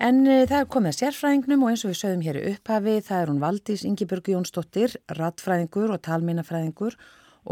[0.00, 3.18] En uh, það er komið að sérfræðingnum og eins og við sögum hér upphafi, það
[3.22, 6.96] er hún Valdís Ingeborg Jónsdóttir, rattfræðingur og talmínafræðingur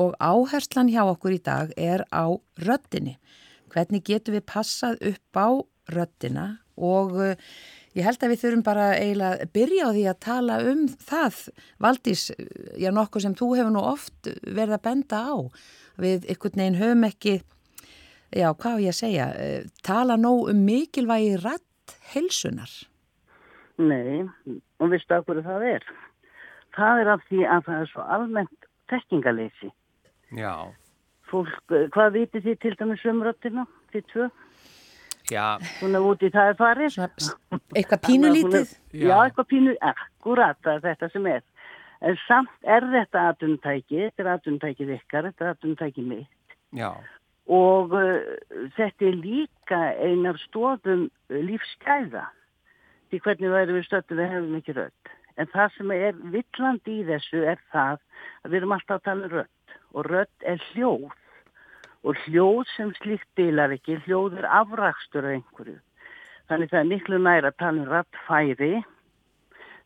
[0.01, 2.25] og áherslan hjá okkur í dag er á
[2.65, 3.19] röttinni.
[3.69, 5.49] Hvernig getum við passað upp á
[5.93, 6.47] röttina
[6.81, 7.37] og uh,
[7.93, 11.45] ég held að við þurfum bara eiginlega að byrja á því að tala um það.
[11.85, 12.27] Valdís,
[12.81, 15.37] já nokkuð sem þú hefur nú oft verið að benda á.
[16.01, 17.41] Við ykkur neginn höfum ekki,
[18.33, 19.33] já hvað ég að segja,
[19.85, 21.37] tala nóg um mikilvægi
[21.89, 22.71] ratt helsunar?
[23.79, 24.27] Nei,
[24.81, 25.85] og viðstu af hverju það er?
[26.75, 29.71] Það er af því að það er svo almennt tekkingaleysi.
[30.37, 30.75] Já.
[31.31, 34.31] Fólk, eh, hvað vitið þið til dæmis um röttina, þið tvö?
[35.31, 35.59] Já.
[35.79, 36.99] Svona úti það er farið.
[37.77, 38.79] Eitthvað pínulítið?
[38.93, 41.43] Já, eitthvað pínu, akkurat það er þetta sem er.
[42.01, 46.57] En samt er þetta aðunntæki, þetta er aðunntækið ykkar, þetta er aðunntækið mitt.
[46.73, 46.93] Já
[47.49, 48.19] og uh,
[48.77, 52.27] þetta er líka einar stóðum uh, lífsgæða.
[53.09, 55.15] Því hvernig væri við stöttum við hefum ekki rödd.
[55.39, 58.03] En það sem er villandi í þessu er það
[58.43, 59.75] að við erum alltaf að tala um rödd.
[59.97, 61.09] Og rödd er hljóð.
[62.07, 64.01] Og hljóð sem slíkt bilar ekki.
[64.05, 65.79] Hljóð er afrakstur af einhverju.
[66.49, 68.73] Þannig það er miklu næra að tala um röddfæri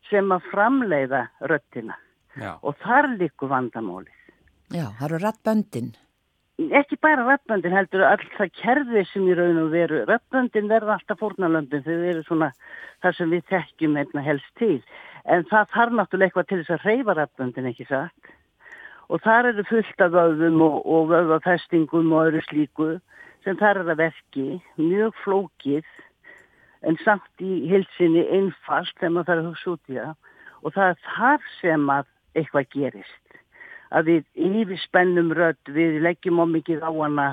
[0.09, 1.95] sem að framleiða röddina.
[2.39, 2.57] Já.
[2.65, 4.13] og þar likur vandamálið.
[4.73, 5.91] Já, það eru röddböndin
[6.59, 11.19] ekki bara rappböndin heldur all það kerfi sem í raun og veru rappböndin verða alltaf
[11.19, 12.51] fórnalöndin þau eru svona
[13.01, 14.77] það sem við þekkjum einna helst til.
[15.25, 18.33] En það þarf náttúrulega eitthvað til þess að reyfa rappböndin ekki sagt
[19.09, 22.89] og þar eru fullt af vöðum og, og vöðafestingum og öðru slíku
[23.43, 25.89] sem þar er að verki mjög flókið
[26.85, 30.15] en samt í hilsinni einfast þegar maður þarf að hugsa út í það.
[30.63, 33.22] Og það er þar sem að eitthvað gerist
[33.93, 37.27] að við yfirspennum rödd, við leggjum á mikið á hana,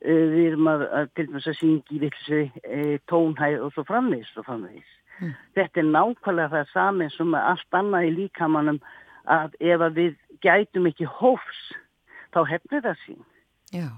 [0.00, 3.86] uh, við erum að, að til dæmis að syngja í vilsi uh, tónhæð og svo
[3.88, 4.96] framvegis og framvegis.
[5.20, 5.34] Mm.
[5.54, 8.80] Þetta er nákvæmlega það saman sem allt annað í líkamannum
[9.30, 11.62] að ef að við gætum ekki hófs,
[12.34, 13.22] þá hefnir það sín.
[13.74, 13.88] Já.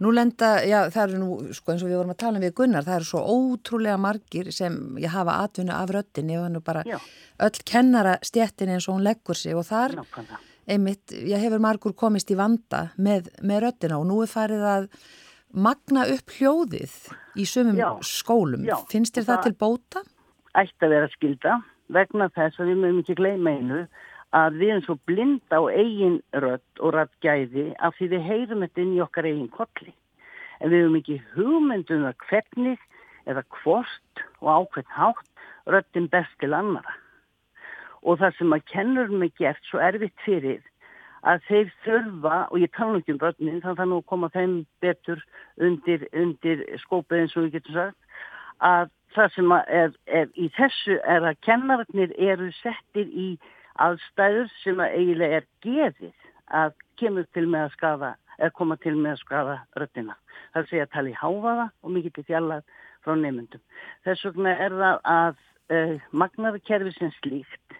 [0.00, 2.54] Nú lenda, já það eru nú, sko eins og við vorum að tala um við
[2.56, 6.64] Gunnar, það eru svo ótrúlega margir sem ég hafa atvinnu af röttinni og hann er
[6.64, 6.96] bara já.
[7.44, 11.94] öll kennara stjettin eins og hún leggur sig og þar Nákvæmlega einmitt, ég hefur margur
[11.96, 14.88] komist í vanda með, með röttina og nú er farið að
[15.50, 16.94] magna upp hljóðið
[17.40, 18.64] í sumum já, skólum.
[18.68, 20.04] Já, Finnst þér það, það til bóta?
[20.60, 21.58] Ætti að vera skilda
[21.90, 23.80] vegna þess að við mögum ekki gleyma einu
[24.36, 28.84] að við erum svo blinda á eigin rött og röttgæði af því við heyrum þetta
[28.84, 29.94] inn í okkar eigin kolli.
[30.60, 32.86] En við höfum ekki hugmyndum að hvernig
[33.26, 36.99] eða hvort og ákveðt hátt röttin best til annara
[38.02, 40.60] og það sem að kennurum er gert svo erfitt fyrir
[41.28, 45.20] að þeir þurfa, og ég tala ekki um börnin, þannig að nú koma þeim betur
[45.60, 47.98] undir, undir skópið eins og við getum sagt,
[48.64, 53.28] að það sem er, er í þessu er að kennararnir eru settir í
[53.80, 56.28] aðstæður sem að eiginlega er gefið
[56.60, 60.16] að kemur til með að skafa, eða koma til með að skafa röttina.
[60.54, 62.74] Það sé að tala í háfaða og mikið til fjallað
[63.04, 63.62] frá nefnundum.
[64.06, 67.79] Þess vegna er það að uh, eh, magnarakerfi sem slíkt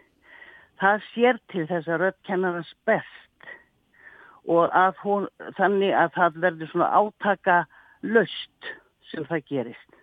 [0.80, 3.50] það sér til þess að rödd kennarans best
[4.48, 5.26] og að hún,
[5.58, 7.56] þannig að það verður svona átaka
[8.02, 8.70] löst
[9.10, 9.98] sem það gerist.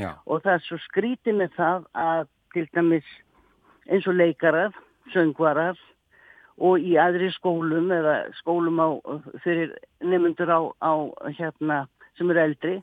[0.00, 0.14] Já.
[0.24, 2.22] Og það er svo skrítið með það að
[2.54, 3.08] til dæmis
[3.90, 4.72] eins og leikarar,
[5.12, 5.78] söngvarar
[6.62, 8.88] og í aðri skólum eða skólum á,
[9.44, 10.92] fyrir nefnundur á, á
[11.36, 11.84] hérna
[12.16, 12.74] sem eru eldri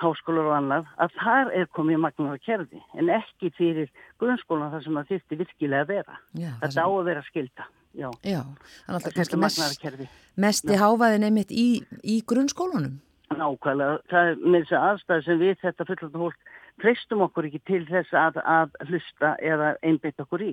[0.00, 3.88] háskólar og annað, að þar er komið magnar kerfi en ekki fyrir
[4.20, 6.20] grunnskólan þar sem það þýtti virkilega að vera.
[6.36, 6.84] Já, þetta sem...
[6.84, 7.68] á að vera skilta.
[7.96, 8.42] Já, Já
[8.84, 10.06] þannig að kannski mest,
[10.36, 11.66] mest í háfaðin einmitt í,
[12.04, 13.00] í grunnskólanum.
[13.32, 16.52] Nákvæmlega, það er með þess aðstæð sem við þetta fullandi hólk
[16.82, 20.52] treystum okkur ekki til þess að, að hlusta eða einbytt okkur í.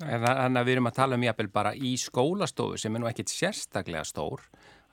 [0.00, 3.32] Þannig að við erum að tala um jápil bara í skólastofu sem er nú ekkit
[3.32, 4.46] sérstaklega stór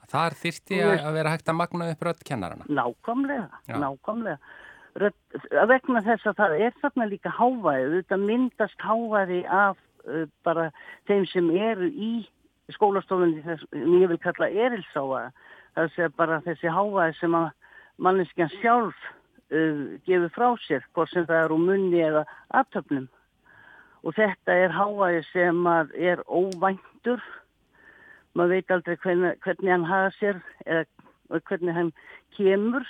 [0.07, 2.67] Þar þyrti að vera hægt að magna upp röddkennarana.
[2.71, 3.75] Nákvæmlega, Já.
[3.81, 4.37] nákvæmlega.
[4.97, 5.17] Rödd,
[5.69, 9.75] vegna þess að það er þarna líka hávæði, þetta myndast hávæði af
[10.07, 10.69] uh, bara
[11.09, 12.11] þeim sem eru í
[12.73, 15.27] skólastofunni þess, ég vil kalla erilsáa,
[15.75, 17.51] það sé bara þessi hávæði sem að
[18.07, 19.03] manneskjan sjálf
[19.51, 22.23] uh, gefur frá sér, hvort sem það er úr munni eða
[22.55, 23.05] aftöfnum.
[24.07, 27.21] Og þetta er hávæði sem er óvæntur
[28.35, 31.91] maður veit aldrei hvernig, hvernig hann hafa sér eða hvernig hann
[32.37, 32.85] kemur.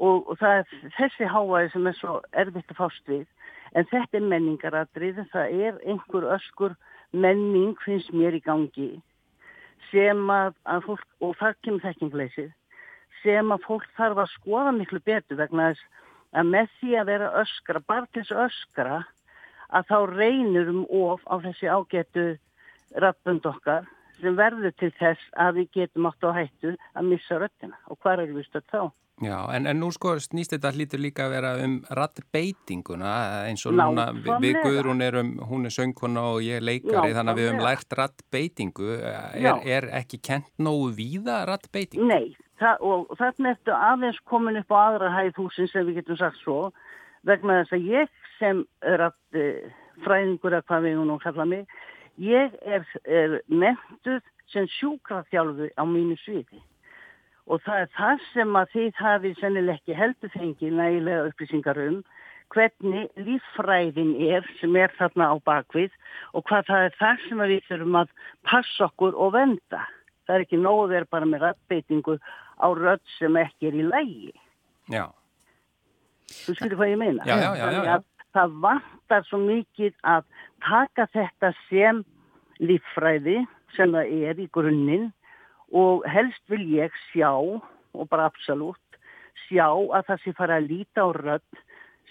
[0.00, 3.26] Og, og það er þessi háaði sem er svo erfitt að fást við.
[3.76, 6.76] En þetta er menningaradrið það er einhver öskur
[7.12, 8.90] menning finnst mér í gangi.
[9.90, 12.50] Sem að, að fólk, og það kemur þekkingleysið
[13.20, 16.04] sem að fólk þarf að skoða miklu betur vegna þess
[16.40, 17.82] að með því að vera öskra,
[18.14, 19.00] þess öskra,
[19.70, 22.26] að þá reynir um of á þessi ágætu
[23.02, 23.86] rappund okkar
[24.22, 28.24] sem verður til þess að við getum átt á hættu að missa röttina og hvað
[28.24, 28.82] er við stöld þá?
[29.20, 33.10] Já, en, en nú sko snýst þetta hlítur líka að vera um rattbeitinguna
[33.50, 37.34] eins og núna við, Guðrún erum, hún er söngkona og ég er leikari Já, þannig
[37.34, 42.08] að við höfum lært rattbeitingu er, er ekki kent nógu víða rattbeiting?
[42.08, 42.32] Nei,
[42.62, 46.58] það, og þarna ertu aðeins komin upp á aðra hæðhúsin sem við getum sagt svo
[47.28, 48.64] vegna þess að ég sem
[49.02, 51.68] rattfræðingur eða hvað við hún og kalla mig
[52.20, 56.60] ég er, er nefnduð sem sjúkraþjálfu á mínu sviði
[57.50, 62.02] og það er það sem að þið hafið sennileg ekki heldur fengið nægilega upplýsingar um
[62.50, 65.94] hvernig líffræðin er sem er þarna á bakvið
[66.34, 68.12] og hvað það er það sem við þurfum að
[68.46, 69.82] passa okkur og venda.
[70.26, 74.32] Það er ekki nóð verið bara með rættbeitingu á rödd sem ekki er í lægi.
[74.90, 75.04] Já.
[76.30, 77.26] Þú skilur hvað ég meina?
[77.26, 77.70] Já, já, já.
[77.70, 78.26] já, já.
[78.34, 78.58] Það
[79.10, 80.24] vantar svo mikið að
[80.62, 82.04] taka þetta sem
[82.60, 83.40] líffræði
[83.74, 85.10] sem það er í grunninn
[85.72, 88.78] og helst vil ég sjá, og bara absolutt,
[89.48, 91.62] sjá að það sé fara að líta á rödd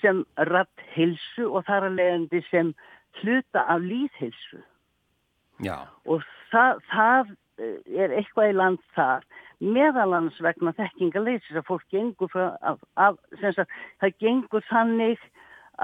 [0.02, 2.74] sem rödd hilsu og þar að leiðandi sem
[3.20, 4.60] hluta af líðhilsu.
[5.64, 5.88] Já.
[6.08, 9.28] Og það, það eh, er eitthvað í land þar
[9.60, 13.68] meðalans vegna þekkingaleysis að fólk gengur frá, af, af, sagt,
[14.00, 15.20] það gengur þannig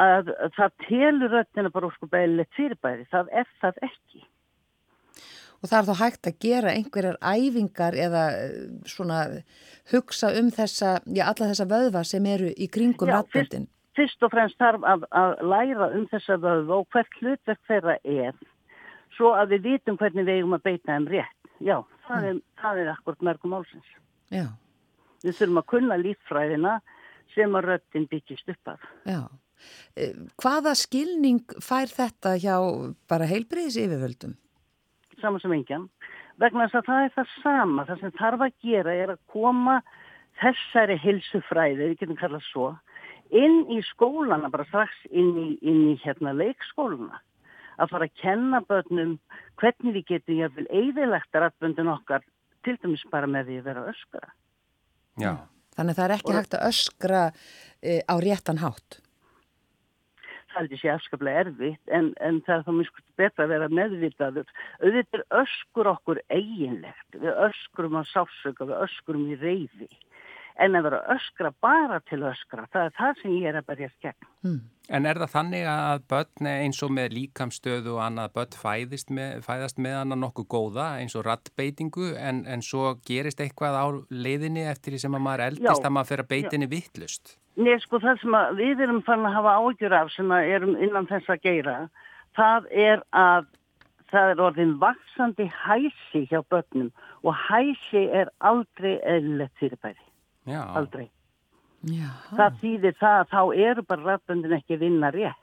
[0.01, 4.25] að það telur röddina bara ósku bæðilegt fyrirbæri, það er það ekki
[5.65, 8.57] og það er þá hægt að gera einhverjar æfingar eða eh,
[8.89, 9.21] svona
[9.91, 13.65] hugsa um þessa, já alla þessa vöðva sem eru í kringum ratböndin.
[13.95, 17.97] Fyrst, fyrst og fremst þarf að, að læra um þessa vöðva og hvert hlutverk þeirra
[18.03, 18.37] er
[19.15, 21.51] svo að við vitum hvernig við eigum að beita þeim rétt.
[21.63, 21.77] Já,
[22.09, 22.81] það er, mm.
[22.83, 23.95] er akkord mörgum álsins.
[24.33, 24.45] Já.
[25.23, 26.75] Við þurfum að kunna líffræðina
[27.33, 28.89] sem að röttin byggist upp af.
[29.07, 29.21] Já.
[29.95, 32.57] Eh, hvaða skilning fær þetta hjá
[33.09, 34.35] bara heilbriðis yfirvöldum?
[35.21, 35.85] saman sem engjan
[36.41, 37.85] vegna þess að það er það sama.
[37.87, 39.77] Það sem þarf að gera er að koma
[40.41, 42.71] þessari hilsufræði við getum kallað svo
[43.35, 47.21] inn í skólana, bara strax inn í, inn í hérna leikskóluna
[47.81, 49.15] að fara að kenna börnum
[49.59, 52.23] hvernig við getum jáfnvel eðilegt rættböndin okkar
[52.67, 54.29] til dæmis bara með því að vera öskra.
[55.19, 55.31] Já.
[55.75, 56.37] Þannig að það er ekki Og...
[56.37, 57.23] hægt að öskra
[57.81, 58.99] e, á réttan hátt
[60.55, 64.55] taldi sér afskaplega erfitt en, en það er þá mjög betra að vera meðvitaður.
[64.81, 69.91] Auðvitað er öskur okkur eiginlegt, við öskurum á sáfsöka, við öskurum í reyði
[70.61, 73.89] en að vera öskra bara til öskra, það er það sem ég er að berja
[73.95, 74.27] skegn.
[74.45, 74.59] Hmm.
[74.95, 79.39] En er það þannig að börn eins og með líkamstöðu og annað börn fæðist með,
[79.47, 84.67] fæðast með annað nokkuð góða eins og rattbeitingu en, en svo gerist eitthvað á leiðinni
[84.69, 87.35] eftir því sem að maður eldist já, að maður fer að beitinni vittlust?
[87.55, 91.29] Nei, sko það sem við erum fann að hafa ágjur af sem erum innan þess
[91.31, 91.75] að geira,
[92.35, 93.47] það er að
[94.11, 96.91] það er orðin vaksandi hæsi hjá börnum
[97.23, 100.03] og hæsi er aldrei eðlilegt fyrirbæri.
[100.45, 100.61] Já.
[100.77, 101.07] Aldrei.
[101.89, 102.09] Já.
[102.35, 105.41] Það þýðir það að þá eru bara rafböndin ekki vinna rétt.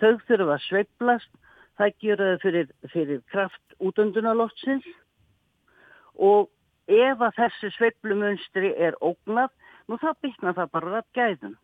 [0.00, 1.30] Þau þurfa að sveiblast,
[1.80, 4.88] það gjur þau fyrir, fyrir kraft útundunarlótsins
[6.16, 6.48] og
[6.90, 9.52] ef að þessi sveiblumunstri er ógnað
[9.90, 11.56] Nú þá byggna það bara að gæðum.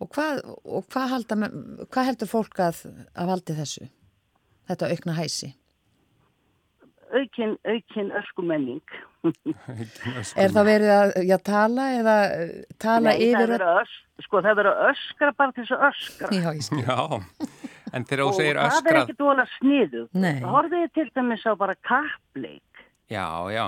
[0.00, 1.48] Og hvað, og hvað, halda,
[1.92, 2.82] hvað heldur fólk að,
[3.16, 3.88] að valdi þessu?
[4.68, 5.48] Þetta aukna hæsi?
[7.10, 8.92] Aukin, aukin öskumenning.
[10.40, 12.16] er það verið að já, tala eða
[12.80, 13.56] tala Nei, yfir?
[13.56, 16.30] Það ös, sko það verið að öskra bara til þess að öskra.
[16.36, 16.50] Já,
[16.84, 17.48] já.
[17.90, 18.76] en þegar þú segir öskra...
[18.76, 20.06] Og það er ekki dóla sniðu.
[20.26, 20.34] Nei.
[20.44, 22.84] Horfiði til dæmis á bara kappleik.
[23.10, 23.64] Já, já.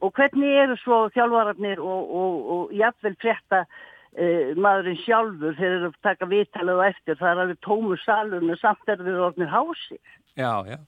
[0.00, 5.98] Og hvernig eru svo þjálfararnir og, og, og jafnvel frétta uh, maðurinn sjálfur þegar þeir
[6.06, 10.00] taka viðtalið og eftir, það er alveg tómu salun og samt er við orðinir hásir.
[10.38, 10.78] Já, já,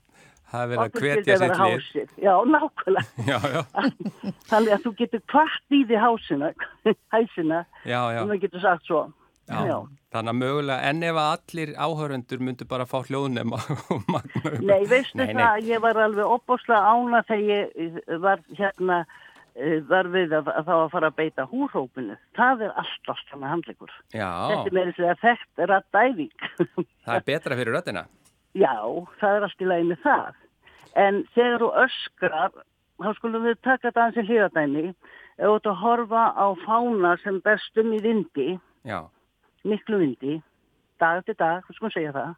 [0.53, 2.15] það er verið að hvetja sitt lið.
[2.25, 3.09] Já, nákvæmlega.
[3.33, 3.63] Já, já.
[4.53, 6.53] Þannig að þú getur hvart í því hásina,
[7.17, 8.01] hæsina, já.
[8.01, 9.03] og það getur sagt svo.
[9.51, 9.79] Já, já,
[10.13, 13.59] þannig að mögulega, en ef allir áhöröndur myndu bara fá hljóðnema
[13.93, 14.65] og magna upp.
[14.69, 15.69] Nei, veistu nei, það, nei.
[15.71, 18.99] ég var alveg opbáslega ána þegar ég var hérna,
[19.57, 22.19] eh, var við að, að þá að fara að beita húrhópinu.
[22.39, 23.95] Það er allt allt hann að handleikur.
[24.13, 24.29] Já.
[24.53, 26.51] Þetta er með þess að þetta er að dæfing.
[27.07, 28.05] Það er betra fyrir röttina.
[28.53, 28.77] Já,
[29.17, 30.39] það er allt í með það.
[31.01, 32.57] En þegar þú öskrar,
[33.01, 34.83] þá skulum við taka þetta aðeins í hljóðadæmi,
[35.41, 38.49] ef þú að horfa á fána sem bestum í vindi,
[38.85, 39.07] Já
[39.69, 40.39] miklu vindi,
[41.03, 42.33] dag til dag, hvað sko að segja það,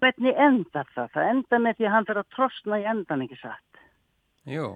[0.00, 1.10] hvernig endar það?
[1.16, 3.82] Það endar með því að hann fyrir að trostna í endan ekki satt.
[4.50, 4.68] Jú.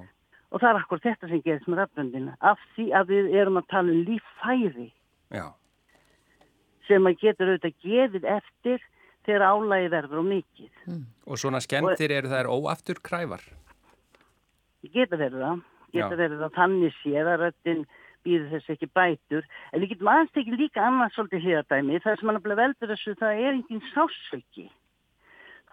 [0.55, 3.71] Og það er akkur þetta sem gerist með rafböndinu, af því að við erum að
[3.73, 4.91] tala um líffæri.
[5.35, 5.47] Já.
[6.85, 8.83] sem að getur auðvitað gefið eftir
[9.25, 10.73] þegar álægi verður og mikið.
[10.85, 11.05] Mm.
[11.25, 13.45] Og svona skemmtir eru þær óaftur kræfar?
[14.93, 15.63] Geta verið það,
[15.97, 17.87] geta verið það þannig séð að röttin
[18.25, 22.31] býður þess ekki bætur, en við getum aðeins tekið líka annars svolítið hljóðadæmi, það sem
[22.31, 24.71] mann að veldur þessu, það er enginn sásauki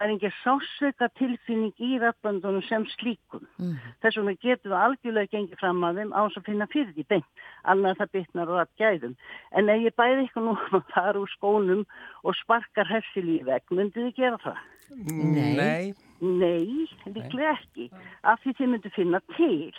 [0.02, 3.44] það er engin sásveika tilfinning í rappandunum sem slíkum.
[3.60, 3.76] Mm.
[4.02, 7.04] Þess vegna getum við algjörlega gengið fram að þeim á þess að finna fyrir því
[7.12, 9.14] beint, annað það bytnar og að gæðum.
[9.52, 11.84] En ef ég bæði ykkur nú að fara úr skónum
[12.22, 14.64] og sparkar hessil í veg, myndið þið gera það?
[15.12, 15.94] Nei.
[16.22, 17.88] Nei, líklega ekki.
[18.26, 19.72] Af því þið myndið finna til.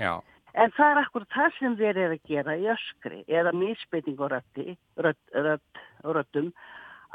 [0.00, 0.12] Já.
[0.58, 4.32] En það er akkur það sem þeir eru að gera í öskri eða misbeiting og
[4.32, 6.50] rötti, rött, rött, röttum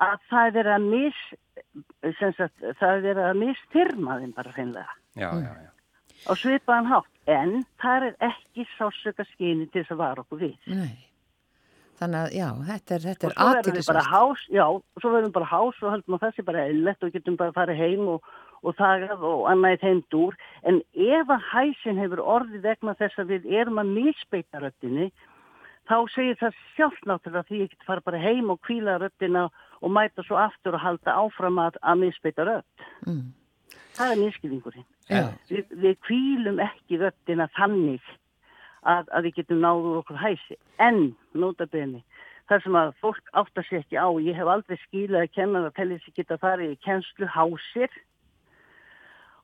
[0.02, 1.24] að það er að mis
[2.20, 5.72] sagt, það er að mistyrma þeim bara finlega já, já, já.
[6.30, 10.72] og svipaðan hátt en það er ekki sásöka skyni til þess að vara okkur við
[10.72, 10.98] Nei.
[12.02, 15.02] þannig að já, þetta er, þetta er og svo verðum við bara hás já, og
[15.06, 17.60] svo verðum við bara hás og höldum að þessi bara eðlert og getum bara að
[17.62, 18.30] fara heim og,
[18.64, 23.22] og þagað og annað í þeim dúr en ef að hæsin hefur orðið vegna þess
[23.22, 25.12] að við erum að misbeita röttinni
[25.90, 29.48] þá segir það sjálf náttúrulega því ég get fara bara heim og kvíla röttina
[29.82, 32.86] og mæta svo aftur og halda áfram að, að misbeita rött.
[33.06, 33.34] Mm.
[33.96, 34.88] Það er miskilingurinn.
[35.10, 35.34] Yeah.
[35.50, 38.02] Vi, við kvílum ekki röttina þannig
[38.82, 40.58] að, að við getum náður okkur hæsi.
[40.82, 42.02] En, nota beni,
[42.50, 45.78] það sem að fólk áttar sér ekki á, ég hef aldrei skilað að kenna það
[45.78, 48.02] til þess að geta farið í kennslu hásir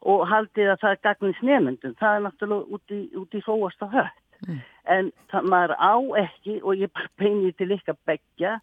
[0.01, 1.96] og haldið að það er gagnins nefnendum.
[2.00, 4.22] Það er náttúrulega út í, út í fóast á hött.
[4.48, 4.62] Mm.
[4.89, 5.93] En það, maður á
[6.24, 8.55] ekki, og ég bara beinir til ykkar begja,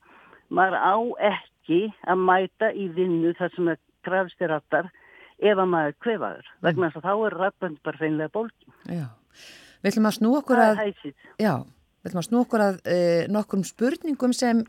[0.50, 0.96] maður á
[1.30, 4.90] ekki að mæta í vinnu þar sem það krafst er rattar
[5.38, 6.50] ef að maður kvefaður.
[6.50, 6.60] Mm.
[6.66, 8.70] Vegna þess að þá er rattbönd bara hreinlega bólki.
[8.90, 9.06] Já,
[9.82, 10.84] við ætlum að snú okkur að,
[11.38, 11.54] já,
[12.02, 14.64] við ætlum að snú okkur að e, nokkrum spurningum sem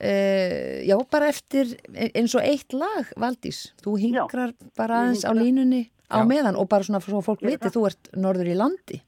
[0.00, 3.70] e, já, bara eftir eins og eitt lag, Valdís.
[3.84, 6.26] Þú hingrar bara aðeins á línunni á já.
[6.26, 9.00] meðan og bara svona svo fólk viti, þú ert norður í landi.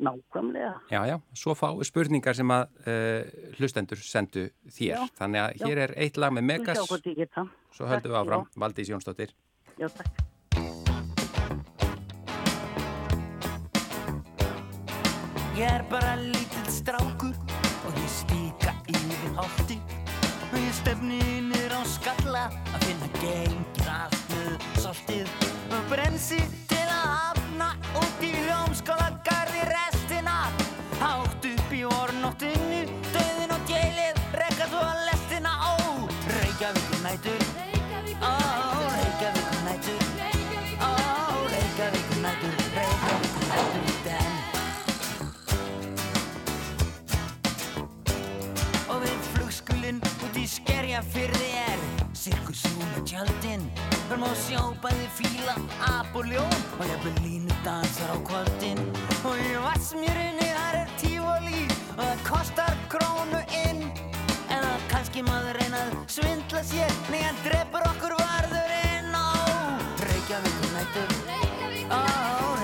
[0.00, 0.72] Nákvæmlega.
[0.88, 4.94] Já, já, svo fá spurningar sem að uh, hlustendur sendu þér.
[4.96, 5.66] Já, Þannig að já.
[5.66, 6.80] hér er eitt lag með Megas.
[7.76, 8.48] Svo höldum við áfram.
[8.48, 8.60] Já.
[8.64, 9.36] Valdís Jónsdóttir.
[9.76, 10.26] Já, takk.
[15.60, 17.36] Ég er bara lítill strákur
[17.84, 19.76] og ég stíka yfir hálti
[20.80, 23.08] og ég stefni innir á skalla að finna
[24.30, 25.28] með saltið
[25.76, 27.68] og brensi til að hafna
[28.00, 30.10] út í hljómskóla gardi rest
[31.00, 32.82] Hátt upp í orðnóttinu
[33.12, 35.52] Döðin og djælið Rekka svo að lestina.
[35.64, 35.72] Ó,
[36.36, 37.39] Reykjavík nætur
[56.80, 58.80] og ég byrð línu dansar á kvöldinn
[59.28, 61.64] Og í vassmjörinni þar er tífóli
[61.96, 63.82] Og það kostar krónu inn.
[64.48, 66.94] En það kannski maður reynað svindla sér.
[67.10, 69.28] Hann drefur okkur varðurinn Ó,
[70.08, 71.10] Reykjavík nættur
[71.92, 72.02] Ó,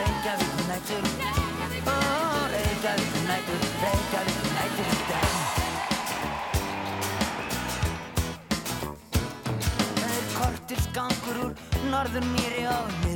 [0.00, 1.04] Reykjavík nættur
[1.84, 1.98] Ó,
[2.56, 4.96] Reykjavík nættur Reykjavík nættur
[10.96, 11.52] gangur úr
[11.92, 13.15] norður mýri og niður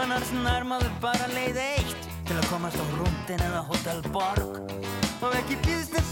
[0.00, 4.60] annars nærmaður bara leið eitt til að komast á rúndin eða hotelborg
[5.22, 5.58] og ekki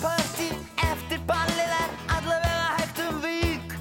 [0.03, 0.49] party
[0.87, 3.77] eftir ballið er allavega hægt um vík.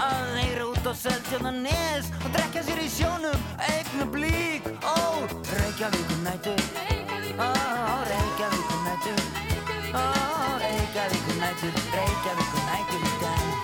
[0.00, 4.68] Að þeirra út á seltjóna nes og drekja sér í sjónum eignu blík.
[4.82, 4.96] Ó,
[5.60, 6.62] Reykjavíkur nætur
[7.36, 7.50] ó,
[8.10, 9.24] Reykjavíkur nætur
[9.94, 10.04] ó,
[10.64, 13.59] Reykjavíkur nætur Reykjavíkur nætur í den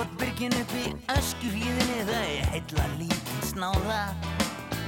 [0.00, 3.98] Skotbyrgin upp í öskuhýðinni þau heitla lítinn snáða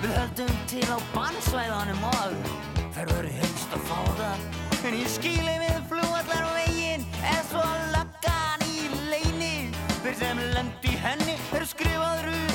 [0.01, 2.55] Við höldum til á bannsvæðanum og
[2.95, 4.47] ferður helst að fá það.
[4.89, 9.53] En ég skýli við flúallar veginn er svo laggan í leini
[9.99, 12.52] Þeir sem lendi henni eru skrifaður upp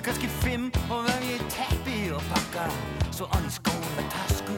[0.00, 2.64] þau er kannski fimm og vefji teppi og pakka
[3.12, 4.49] svo annir skóla taskur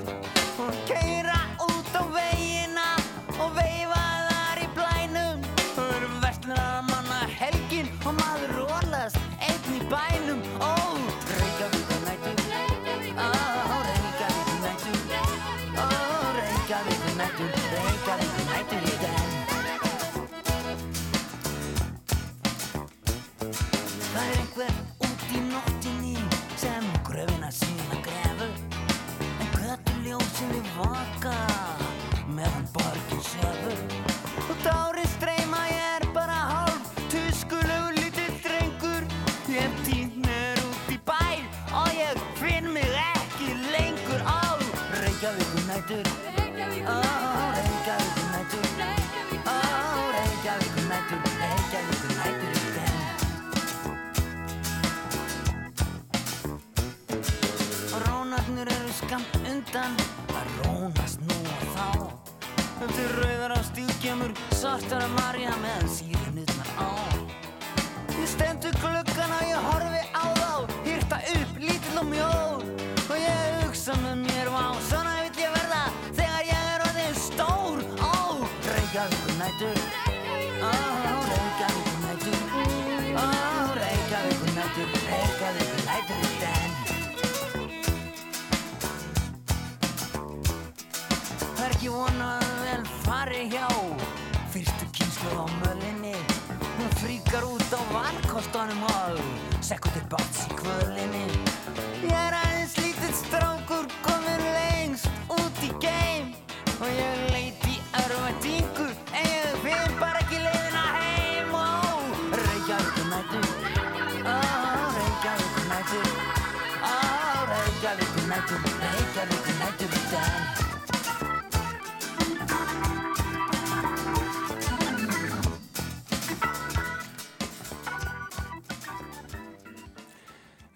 [98.53, 101.52] valkostunum og Sekkur til báts í kvölinni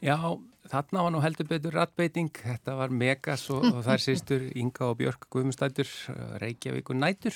[0.06, 0.20] Já,
[0.70, 5.00] þarna var nú heldur betur rattbeiting, þetta var Megas og, og þær sýstur Inga og
[5.00, 5.90] Björk Guðmundstætur,
[6.38, 7.34] Reykjavík og Nætur.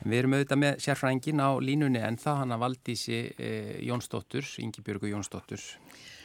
[0.00, 3.52] Við erum auðvitað með sérfrængin á línunni en það hann að valdísi e,
[3.84, 5.68] Jónsdóttur, Ingi Björgu Jónsdóttur.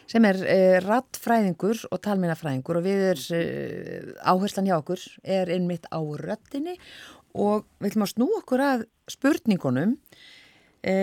[0.08, 3.44] Sem er e, rattfræðingur og talmennafræðingur og við er e,
[4.32, 6.80] áherslan hjá okkur er einmitt á röttinni
[7.36, 10.00] og við ætlum að snú okkur að spurningunum.
[10.88, 10.96] E,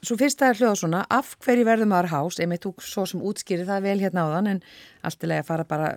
[0.00, 3.24] Svo fyrst það er hljóða svona, af hverju verður maður hás, einmitt þú svo sem
[3.30, 4.60] útskýri það vel hérna á þann en
[5.04, 5.90] alltilega fara bara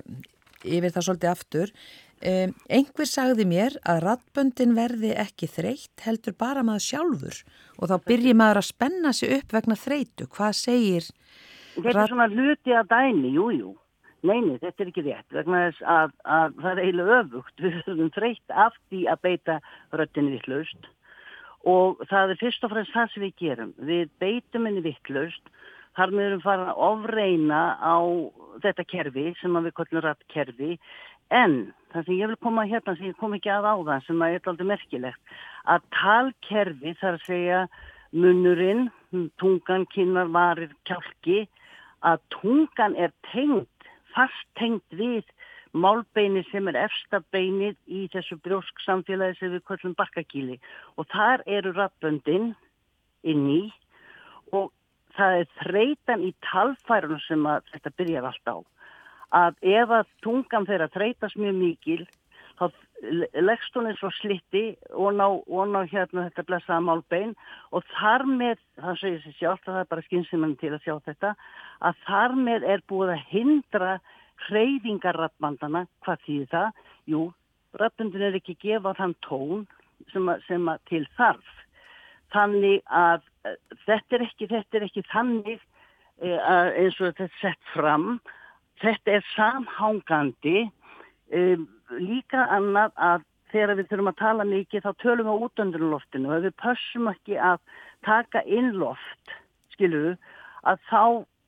[0.63, 1.71] yfir það svolítið aftur.
[2.23, 7.39] Um, einhver sagði mér að rattböndin verði ekki þreytt heldur bara maður sjálfur
[7.79, 10.27] og þá byrjir maður að spenna sig upp vegna þreytu.
[10.31, 11.09] Hvað segir?
[11.75, 13.71] Þetta er svona hluti að dæmi, jújú.
[13.71, 13.71] Jú.
[14.23, 17.55] Neini, þetta er ekki rétt vegna þess að, að það er eiginlega öfugt.
[17.59, 19.57] Við höfum þreytt af því að beita
[19.91, 20.91] röttinni vittlaust
[21.63, 23.73] og það er fyrst og fremst það sem við gerum.
[23.79, 25.53] Við beitum henni vittlaust,
[25.97, 27.97] þar með erum farin að ofreina á
[28.63, 30.77] þetta kerfi sem við kollum rætt kerfi,
[31.33, 31.57] en
[31.93, 34.39] það sem ég vil koma hérna sem ég kom ekki að á það sem er
[34.39, 37.61] alltaf merkilegt, að talkerfi þarf að segja
[38.13, 38.89] munurinn,
[39.41, 41.45] tungan, kinnar, varir, kjálki,
[42.05, 45.23] að tungan er tengt, fast tengt við
[45.73, 50.59] málbeini sem er efstabeinið í þessu brjósk samfélagi sem við kvöllum barkakíli
[50.97, 52.53] og þar eru rappöndin
[53.23, 53.63] inn í
[54.53, 54.71] og
[55.17, 58.57] það er þreytan í talfærunum sem þetta byrjar allt á.
[59.33, 62.03] Að ef að tungan þeirra þreytast mjög mikil
[62.59, 62.69] þá
[63.43, 67.33] leggst hún eins og slitti og ná, og ná hérna þetta blessaða málbein.
[67.75, 71.33] Og þar með, það segir sér sjálf það er bara skynsiminnum til að sjá þetta
[71.83, 73.95] að þar með er búið að hindra
[74.47, 76.85] hreyfingar rappmandana, hvað þýðir það?
[77.13, 77.23] Jú,
[77.79, 79.65] rappundin er ekki gefa þann tón
[80.11, 81.51] sem, að, sem að til þarf.
[82.33, 87.35] Þannig að uh, þetta er ekki, þetta er ekki þannig uh, eins og þetta er
[87.41, 88.07] sett fram.
[88.83, 90.65] Þetta er samhángandi.
[91.33, 91.69] Um,
[92.01, 96.35] líka annað að þegar við þurfum að tala mikið þá tölum við á útöndunloftinu og
[96.37, 97.59] ef við pössum ekki að
[98.05, 99.35] taka inn loft,
[99.75, 100.15] skiluðu,
[100.65, 101.03] að þá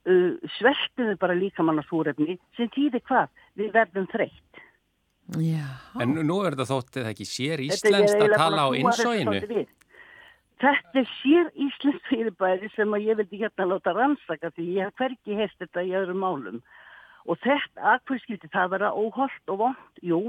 [0.10, 3.32] uh, sveltum við bara líkamann á súrefni sem týðir hvað?
[3.60, 4.62] Við verðum þreytt.
[5.42, 5.66] Já.
[6.02, 9.66] En nú er þetta þóttið það ekki sér íslenskt að tala á insóinu.
[10.62, 15.40] Þetta er sér íslenskt fyrirbæri sem ég vildi hérna láta rannsaka því ég hef hverki
[15.40, 16.62] heist þetta í öðrum málum.
[17.26, 20.02] Og þetta, að hvað skilti það vera óholt og vond?
[20.06, 20.20] Jú,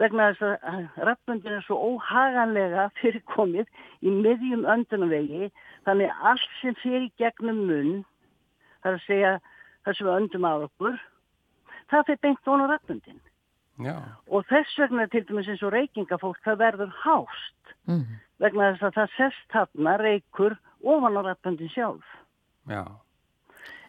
[0.00, 3.68] vegna þess að rappundin er svo óhaganlega fyrirkomið
[4.00, 5.50] í miðjum öndunavegi
[5.86, 7.92] þannig að allt sem fyrir gegnum munn
[8.82, 9.32] það er að segja
[9.84, 10.98] það sem við öndum á okkur,
[11.90, 13.20] það fyrir beint vonu rappundin.
[13.82, 13.96] Já.
[14.28, 18.04] Og þess vegna til dæmis eins og reykingafólk það verður hást Mm.
[18.38, 22.04] vegna þess að það sest þarna reykur ofan á rappundin sjálf.
[22.70, 22.84] Já.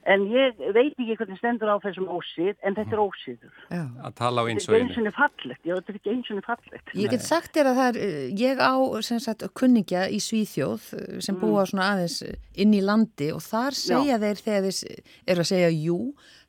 [0.05, 3.53] En ég veit ekki hvernig stendur á þessum ósið, en þetta er ósiður.
[3.71, 3.83] Já.
[4.03, 4.83] Að tala á Þetta er ekki insóinu.
[4.83, 6.93] eins og fallegt, já þetta er ekki eins og fallegt.
[6.99, 10.83] Ég get sagt þér að það er, eh, ég á sem sagt kunningja í Svíþjóð
[10.99, 15.03] eh, sem búa svona aðeins eh, inn í landi og þar segja þeir þegar þeir
[15.27, 15.99] eru að segja jú,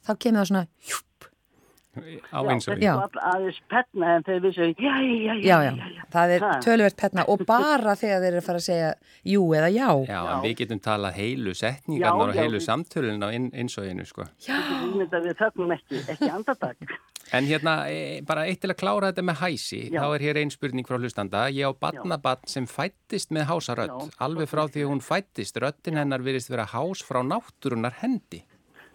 [0.03, 1.13] þá kemur það svona hjúp.
[1.95, 2.39] Á.
[2.81, 2.95] Já.
[2.99, 6.45] Þetta er aðeins penna en þegar við segjum, já, já, já, Já, já, það er
[6.45, 6.53] Ha.
[6.65, 8.91] tölvert petna og bara þegar þeir eru að fara að segja
[9.25, 9.89] jú eða já.
[10.09, 14.27] Já, en við getum talað heilu setningarnar og heilu samtölun á in, insóinu, sko.
[14.47, 14.59] Já,
[14.95, 16.77] við þögnum ekki, ekki andartak.
[17.33, 20.03] En hérna, e, bara eitt til að klára þetta með hæsi, Já.
[20.03, 21.47] þá er hér ein spurning frá hlustanda.
[21.49, 25.57] Ég á badnabann sem fættist með hásarödd, alveg frá því að hún fættist.
[25.57, 28.43] Röddin hennar virðist vera hás frá náttúrunar hendi.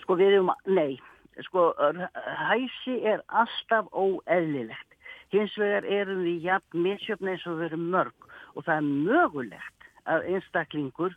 [0.04, 1.00] Sko við erum, nei,
[1.47, 1.71] sko,
[2.49, 4.95] hæsi er alltaf óeðlilegt.
[5.34, 9.89] Hins vegar erum við jafn misjöfn eins og við erum mörg og það er mögulegt
[10.10, 11.15] að einstaklingur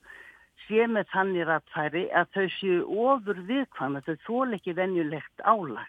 [0.67, 5.89] sé með þannig rættfæri að þau séu ofur viðkvæm að þau þól ekki venjulegt álag.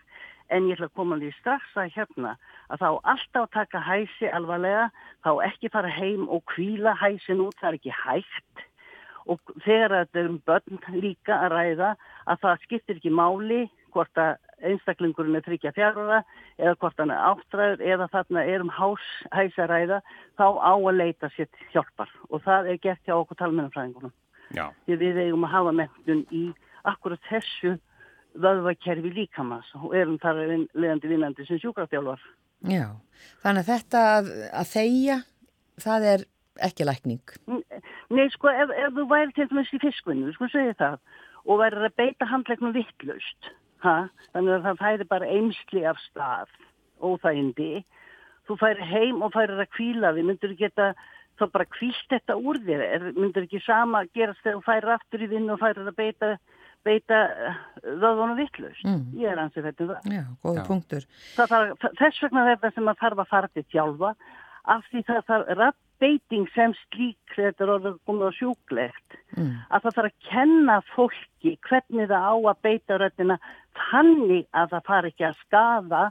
[0.52, 2.36] En ég ætla að koma því strax að hérna
[2.72, 4.90] að þá alltaf taka hæsi alvarlega,
[5.24, 8.68] þá ekki fara heim og kvíla hæsin út, það er ekki hægt
[9.30, 11.94] og þegar þetta er um börn líka að ræða
[12.28, 13.62] að það skiptir ekki máli
[13.94, 16.20] hvort að einstaklingurinn er þryggja fjárhóra
[16.58, 20.02] eða hvort hann er áttræður eða þarna er um hás, hæsa ræða
[20.40, 24.14] þá á að leita sér hjálpar og það er gert hjá okkur talmennafræðingunum.
[24.54, 26.44] Því við eigum að hafa mentun í
[26.88, 27.78] akkurat þessu
[28.44, 30.42] vöðvakerfi líkamans og erum þar
[30.74, 32.22] leðandi vinnandi sem sjúkraftjálfar.
[32.70, 32.88] Já,
[33.44, 34.30] þannig að þetta að,
[34.62, 35.18] að þeia,
[35.84, 36.24] það er
[36.68, 37.34] ekki lækning.
[38.14, 40.98] Nei, sko, ef, ef þú væri til dæmis í fiskvinnu, sko segja það,
[41.44, 43.52] og væri að beita handlegnum vittlaust,
[43.84, 46.54] þannig að það færi bara eimsli af stað,
[47.04, 47.84] óþægindi,
[48.48, 50.90] þú færi heim og færi að kvíla því, myndur þú geta
[51.40, 55.30] þá bara kvílt þetta úr þér, myndur ekki sama gerast þegar þú færi aftur í
[55.32, 56.32] vinnu og færi að beita,
[56.86, 57.22] beita
[57.82, 58.84] þáðunum vittlaust.
[58.86, 59.04] Mm.
[59.22, 60.12] Ég er ansið þetta um það.
[60.14, 60.66] Já, góða Já.
[60.70, 61.08] punktur.
[61.38, 64.14] Þarf, þess vegna þetta sem að þarf að fara til þjálfa,
[64.74, 69.54] af því það þarf beiting sem slík þetta er orðið komið á sjúklegt mm.
[69.70, 73.38] að það þarf að kenna fólki hvernig það á að beita röttina
[73.90, 76.04] þannig að það fari ekki að skafa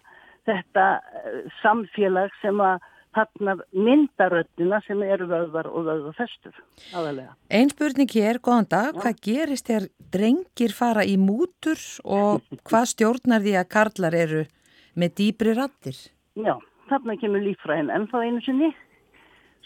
[0.49, 6.57] þetta uh, samfélag sem að þarna myndaröttina sem eru vöðvar og vöðvarfestur
[6.97, 7.35] aðalega.
[7.53, 9.03] Einn spurning hér, góðan dag, Já.
[9.05, 14.47] hvað gerist þér drengir fara í mútur og hvað stjórnar því að karlar eru
[14.97, 15.99] með dýbri rattir?
[16.41, 16.57] Já,
[16.89, 18.73] þarna kemur lífræðin en þá einu sinni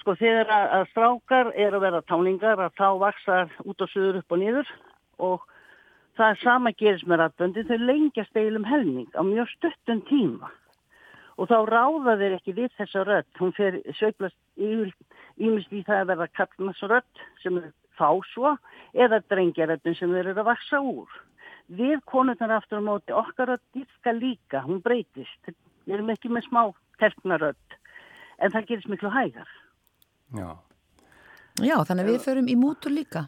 [0.07, 4.35] Sko þegar að strákar er að vera táningar að þá vaksar út og söður upp
[4.37, 4.69] og niður.
[5.19, 5.49] Og
[6.15, 10.53] það er sama gerist með rættböndi þau lengjast eilum helming á mjög stuttum tíma.
[11.43, 16.13] Og þá ráða þeir ekki við þessa rött, hún fer söglast ímest í það að
[16.13, 18.55] verða kallnarsrött sem er fásva
[18.95, 21.21] eða drengjaröttin sem þeir eru að vaksa úr.
[21.67, 26.47] Við konurnar aftur á móti okkar rött diffka líka, hún breytist, við erum ekki með
[26.47, 26.65] smá
[27.03, 27.81] terknarött
[28.39, 29.57] en það gerist miklu hægar.
[30.35, 30.51] Já.
[31.63, 33.27] Já, þannig að við förum í mútur líka.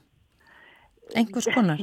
[1.16, 1.80] Engus konar.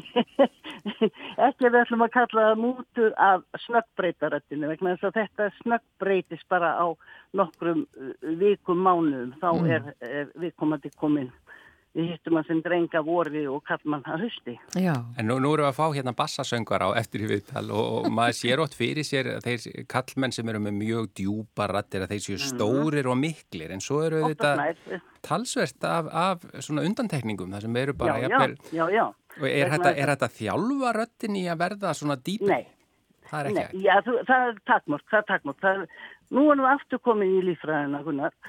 [1.48, 6.76] Ekki við ætlum að kalla það mútur af snöggbreytarættinu vegna þess að þetta snöggbreytist bara
[6.78, 6.86] á
[7.34, 9.34] nokkrum uh, vikum mánuðum.
[9.42, 9.72] Þá mm.
[9.78, 11.32] er, er viðkomandi komin
[11.96, 14.56] við hittum að sem drenga voru og kallmann að husti.
[14.76, 14.94] Já.
[15.18, 18.10] En nú, nú erum við að fá hérna bassasöngar á eftir í viðtal og, og
[18.14, 22.16] maður sér ótt fyrir sér að þeir kallmenn sem eru með mjög djúpa rattir að
[22.16, 22.48] þeir séu mhm.
[22.52, 24.56] stórir og miklir en svo eru þetta
[25.26, 29.06] talsvert af, af svona undantekningum það sem eru bara já, jafnvel, já, já, já.
[29.36, 32.48] Og er þetta, er þetta þjálfa röttin í að verða svona dýpi?
[32.52, 32.64] Nei.
[33.26, 33.80] Það er ekki ekki.
[33.86, 35.60] Já, þú, það er takmort, það er takmort.
[35.64, 38.02] Það er, nú er nú aftur komin í lífræðina,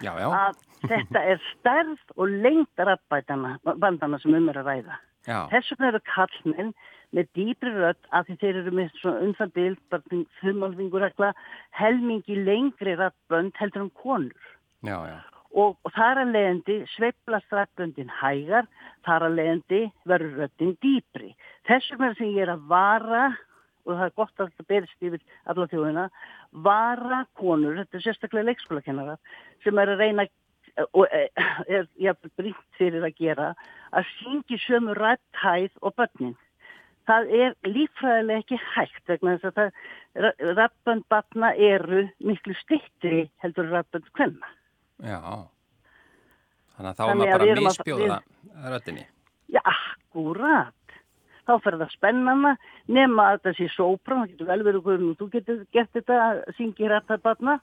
[0.07, 4.99] að þetta er stærð og lengt rappbandana sem um er að ræða.
[5.27, 6.75] Þess vegna eru kallmenn
[7.15, 9.97] með dýbri rött að því þeir eru með umfandild,
[10.41, 11.33] þumalvingurakla,
[11.79, 14.53] helmingi lengri rappbönd heldur um konur.
[14.87, 15.19] Já, já.
[15.57, 18.67] Og, og þar að leiðandi sveiplast rappböndin hægar,
[19.07, 21.31] þar að leiðandi verður röttin dýbri.
[21.69, 23.23] Þess vegna sem ég er að vara
[23.87, 25.23] og það er gott að þetta berist yfir
[25.53, 26.09] alla þjóðina,
[26.67, 29.17] vara konur, þetta er sérstaklega leikskólakennara,
[29.65, 30.27] sem er að reyna
[30.93, 31.27] og e,
[31.77, 33.53] er jáfnveg bríkt fyrir að gera
[33.97, 36.37] að syngi sömu rættæð og börnin.
[37.07, 44.09] Það er lífræðilega ekki hægt vegna þess að rappönd batna eru miklu stittri heldur rappönd
[44.19, 44.49] hvenna.
[45.05, 45.21] Já,
[46.75, 48.19] þannig að þá er maður bara að misbjóða
[48.75, 49.07] röttinni.
[49.55, 50.75] Já, akkurat.
[51.47, 52.53] Þá fer það spennana
[52.91, 56.41] nema að það sé sópran, það getur vel verið hvernig þú getur gert þetta að
[56.57, 57.59] syngi rættæð batna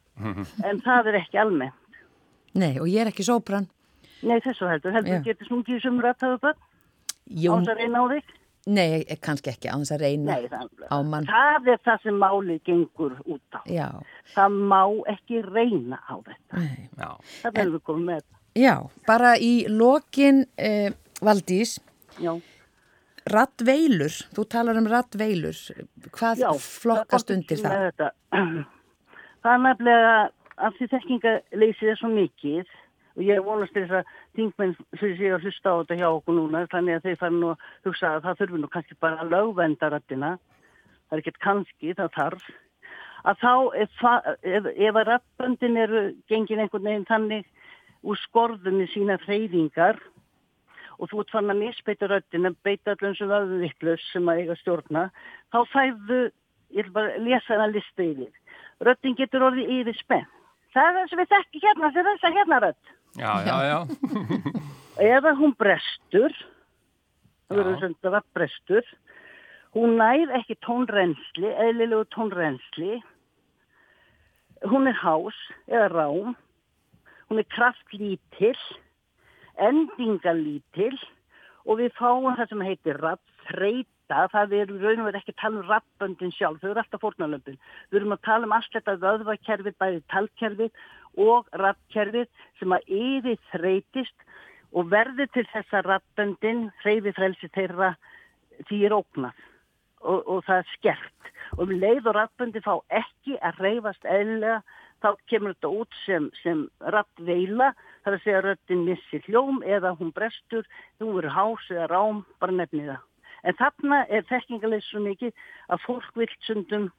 [0.70, 1.98] en það er ekki almennt.
[2.54, 3.68] Nei, og ég er ekki sóbrann.
[4.24, 4.94] Nei, þessu heldur.
[4.96, 6.64] Heldur þú getur smungið sem rættaðu börn?
[7.28, 8.32] Á þess að reyna á þig?
[8.64, 11.28] Nei, kannski ekki á þess að reyna Nei, það, á mann.
[11.28, 13.62] Það er það sem málið gengur út á.
[13.68, 13.88] Já.
[14.32, 16.62] Það má ekki reyna á þetta.
[16.62, 16.88] Nei.
[16.96, 17.10] Já.
[17.42, 18.40] Það verður við komið með þetta.
[18.64, 18.74] Já,
[19.10, 20.94] bara í lokin eh,
[21.26, 21.80] Valdís.
[22.22, 22.38] Já.
[23.32, 25.60] Rattveilur, þú talar um rattveilur.
[26.12, 28.10] Hvað Já, flokkast undir það?
[29.44, 30.16] Það er nefnilega
[30.64, 32.74] af því þekkingarleysið er svo mikið
[33.14, 36.64] og ég vonast þess að þingmenn fyrir sig að hlusta á þetta hjá okkur núna
[36.72, 39.90] þannig að þeir fara nú að hugsa að það þurfi nú kannski bara að lögvenda
[39.94, 42.48] rættina það er ekkert kannski, það þarf
[43.24, 44.00] að þá ef,
[44.42, 47.46] ef, ef að rættböndin eru gengin einhvern veginn þannig
[48.04, 50.02] úr skorðunni sína freyðingar
[51.00, 54.44] og þú ert fann að misbeita rættin að beita allir eins og aðviklus sem að
[54.44, 55.04] eiga stjórna
[55.54, 56.22] þá fæðu
[56.74, 58.32] ég vil bara lesa hana lista yfir.
[58.84, 60.30] Röttin getur orðið yfir spenn.
[60.74, 62.94] Það er það sem við þekki hérna, það er þess að hérna rött.
[63.14, 63.80] Já, já, já.
[65.14, 66.36] Eða hún brestur,
[67.48, 68.90] það verður sem þetta var brestur,
[69.78, 72.98] hún nær ekki tónrensli, eðlilegu tónrensli,
[74.70, 75.38] hún er hás
[75.70, 76.34] eða rám,
[77.30, 78.58] hún er kraftlítill,
[79.62, 81.00] endingalítill
[81.64, 85.62] og við fáum það sem heitir rappþreita, það er raun og verið ekki að tala
[85.62, 87.60] um rappböndin sjálf, þau eru alltaf fórnalömpin.
[87.92, 90.84] Við erum að tala um allt þetta vöðvakerfið, bæði talkerfið
[91.24, 94.28] og rappkerfið sem að yfir þreytist
[94.74, 97.94] og verður til þessa rappböndin, hreyfi frelsi þeirra
[98.68, 99.44] því er ógnað
[100.04, 101.34] og, og það er skert.
[101.58, 104.62] Og um leið og rappböndi fá ekki að hreyfast eðlilega
[105.04, 106.64] þá kemur þetta út sem, sem
[106.96, 110.68] rappveila, þar að segja að röttin missir hljóm eða hún brestur,
[111.02, 113.02] hún verður hás eða rám, bara nefni það.
[113.44, 115.34] En þarna er þekkingarleis svo mikið
[115.72, 116.92] að fólk vilt sundum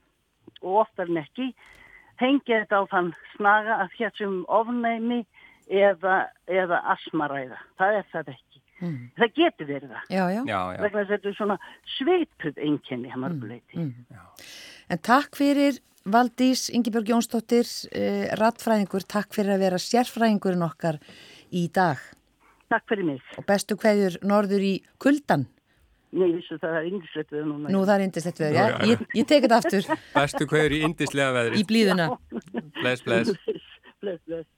[0.61, 1.53] og oftar en ekki
[2.21, 5.23] hengja þetta á þann snaga að þessum ofnæmi
[5.69, 6.19] eða,
[6.51, 7.61] eða asmaræða.
[7.81, 8.63] Það er það ekki.
[8.83, 9.01] Mm.
[9.17, 10.05] Það getur verið það.
[10.11, 10.41] Já, já.
[10.51, 10.79] já, já.
[10.83, 11.59] Vegna þess að þetta er svona
[11.95, 13.81] sveipuð einkenni að mörguleiti.
[13.81, 14.47] Mm, mm.
[14.93, 20.99] En takk fyrir Valdís, Yngibjörg Jónsdóttir, eh, rattfræðingur, takk fyrir að vera sérfræðingurinn okkar
[21.51, 21.97] í dag.
[22.69, 23.23] Takk fyrir mig.
[23.39, 25.47] Og bestu hverjur norður í kuldan.
[26.13, 27.71] Nei, vissu það er indislegt veður núna.
[27.73, 28.67] Nú það er indislegt veður, já.
[28.87, 29.89] Ég, ég tek þetta aftur.
[30.15, 31.63] Bestu hverjur í indislega veðri.
[31.63, 32.11] Í blíðuna.
[32.83, 33.33] Bless, bless.
[34.01, 34.54] bless, bless.